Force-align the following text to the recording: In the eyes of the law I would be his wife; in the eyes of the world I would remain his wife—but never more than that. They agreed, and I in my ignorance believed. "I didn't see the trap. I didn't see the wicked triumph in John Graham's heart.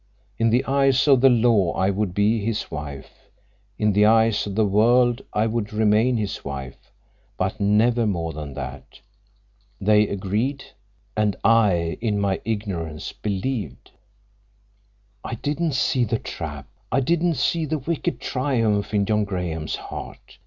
In 0.39 0.49
the 0.49 0.65
eyes 0.65 1.07
of 1.07 1.21
the 1.21 1.29
law 1.29 1.73
I 1.73 1.91
would 1.91 2.15
be 2.15 2.43
his 2.43 2.71
wife; 2.71 3.29
in 3.77 3.93
the 3.93 4.07
eyes 4.07 4.47
of 4.47 4.55
the 4.55 4.65
world 4.65 5.21
I 5.31 5.45
would 5.45 5.71
remain 5.71 6.17
his 6.17 6.43
wife—but 6.43 7.59
never 7.59 8.07
more 8.07 8.33
than 8.33 8.55
that. 8.55 8.99
They 9.79 10.07
agreed, 10.07 10.63
and 11.15 11.35
I 11.43 11.99
in 12.01 12.17
my 12.17 12.41
ignorance 12.45 13.13
believed. 13.13 13.91
"I 15.23 15.35
didn't 15.35 15.73
see 15.75 16.03
the 16.03 16.17
trap. 16.17 16.67
I 16.91 16.99
didn't 16.99 17.35
see 17.35 17.65
the 17.65 17.77
wicked 17.77 18.19
triumph 18.19 18.95
in 18.95 19.05
John 19.05 19.23
Graham's 19.23 19.75
heart. 19.75 20.39